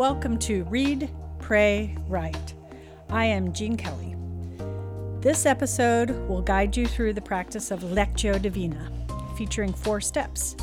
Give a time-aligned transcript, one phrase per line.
[0.00, 2.54] Welcome to Read, Pray, Write.
[3.10, 4.16] I am Jean Kelly.
[5.20, 8.90] This episode will guide you through the practice of Lectio Divina,
[9.36, 10.56] featuring four steps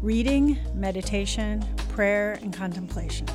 [0.00, 3.26] reading, meditation, prayer, and contemplation.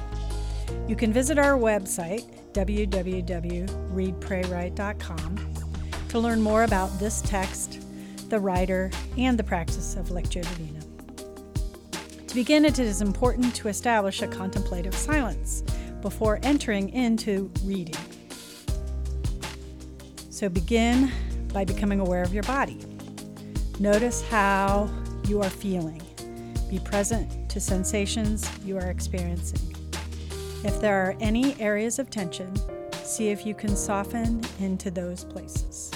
[0.87, 2.23] You can visit our website,
[2.53, 5.53] www.readpraywrite.com,
[6.07, 7.85] to learn more about this text,
[8.29, 10.78] the writer, and the practice of Lectio Divina.
[12.29, 15.63] To begin, it is important to establish a contemplative silence
[15.99, 17.95] before entering into reading.
[20.29, 21.11] So begin
[21.51, 22.85] by becoming aware of your body.
[23.79, 24.91] Notice how
[25.27, 26.03] you are feeling.
[26.69, 29.75] Be present to sensations you are experiencing.
[30.63, 32.53] If there are any areas of tension,
[33.03, 35.91] see if you can soften into those places.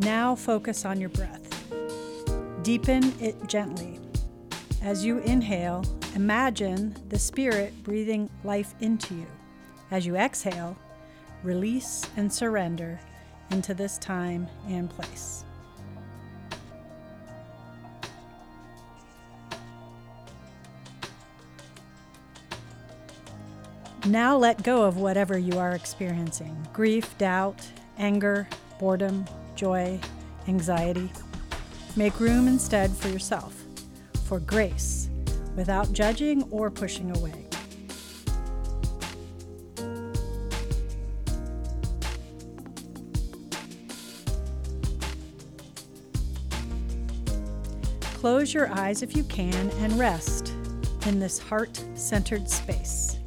[0.00, 1.44] Now focus on your breath.
[2.62, 3.98] Deepen it gently.
[4.80, 9.26] As you inhale, imagine the Spirit breathing life into you.
[9.90, 10.76] As you exhale,
[11.42, 13.00] release and surrender
[13.50, 15.44] into this time and place.
[24.06, 27.66] Now let go of whatever you are experiencing grief, doubt,
[27.98, 29.26] anger, boredom,
[29.58, 29.98] joy,
[30.46, 31.10] anxiety.
[31.96, 33.60] Make room instead for yourself,
[34.24, 35.10] for grace,
[35.56, 37.44] without judging or pushing away.
[48.14, 50.52] Close your eyes if you can and rest
[51.06, 53.18] in this heart centered space.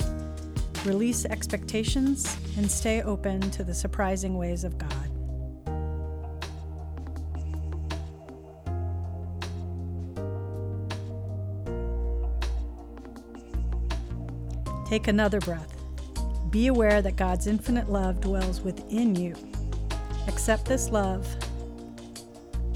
[0.86, 5.01] Release expectations and stay open to the surprising ways of God.
[14.92, 15.74] Take another breath.
[16.50, 19.34] Be aware that God's infinite love dwells within you.
[20.28, 21.26] Accept this love.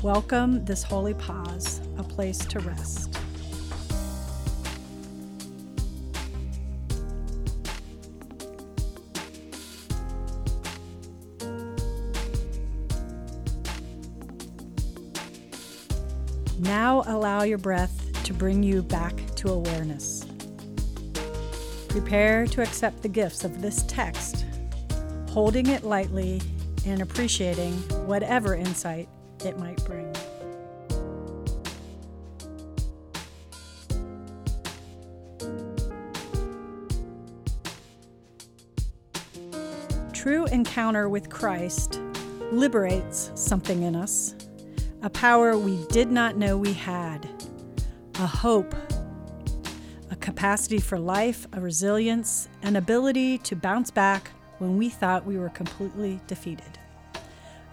[0.02, 3.20] Welcome this holy pause, a place to rest.
[16.60, 20.25] Now allow your breath to bring you back to awareness.
[21.96, 24.46] Prepare to accept the gifts of this text,
[25.30, 26.42] holding it lightly
[26.86, 27.72] and appreciating
[28.06, 29.08] whatever insight
[29.46, 30.14] it might bring.
[40.12, 42.02] True encounter with Christ
[42.52, 44.36] liberates something in us,
[45.02, 47.30] a power we did not know we had,
[48.16, 48.76] a hope
[50.26, 55.50] capacity for life, a resilience, an ability to bounce back when we thought we were
[55.50, 56.80] completely defeated,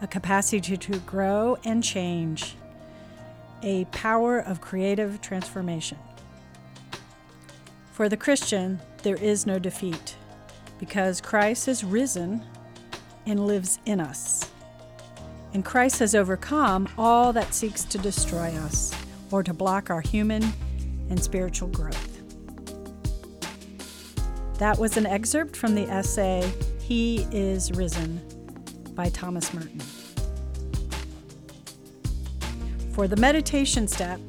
[0.03, 2.55] a capacity to, to grow and change,
[3.63, 5.97] a power of creative transformation.
[7.93, 10.15] For the Christian, there is no defeat
[10.79, 12.45] because Christ has risen
[13.25, 14.51] and lives in us.
[15.55, 18.95] And Christ has overcome all that seeks to destroy us
[19.31, 20.43] or to block our human
[21.09, 22.12] and spiritual growth.
[24.63, 28.21] That was an excerpt from the essay He is Risen
[28.95, 29.81] by Thomas Merton.
[32.93, 34.21] For the meditation step,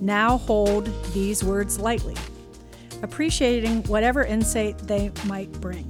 [0.00, 2.16] now hold these words lightly,
[3.04, 5.88] appreciating whatever insight they might bring.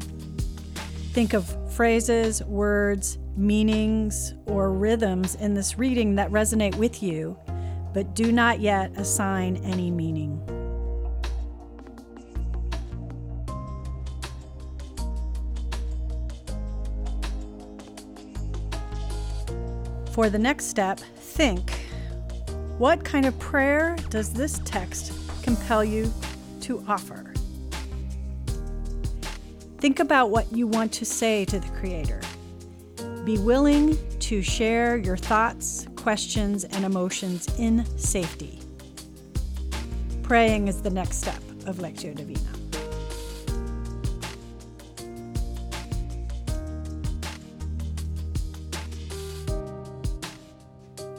[1.14, 7.34] Think of phrases, words, meanings, or rhythms in this reading that resonate with you,
[7.94, 10.38] but do not yet assign any meaning.
[20.16, 21.70] For the next step, think
[22.78, 26.10] what kind of prayer does this text compel you
[26.62, 27.34] to offer?
[29.76, 32.22] Think about what you want to say to the Creator.
[33.26, 38.62] Be willing to share your thoughts, questions, and emotions in safety.
[40.22, 42.55] Praying is the next step of Lectio Divina.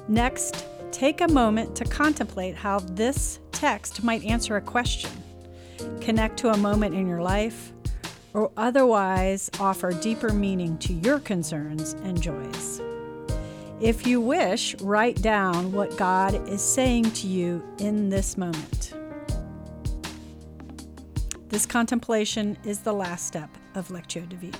[0.07, 5.12] Next, take a moment to contemplate how this text might answer a question,
[6.00, 7.74] connect to a moment in your life,
[8.33, 12.81] or otherwise offer deeper meaning to your concerns and joys.
[13.81, 18.94] If you wish, write down what God is saying to you in this moment.
[21.50, 24.57] This contemplation is the last step of Lectio Divina.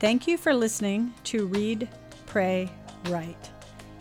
[0.00, 1.88] Thank you for listening to Read,
[2.26, 2.70] Pray,
[3.08, 3.50] Write.